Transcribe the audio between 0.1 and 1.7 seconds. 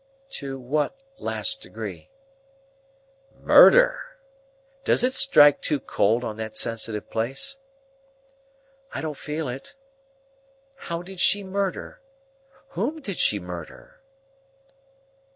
"To what last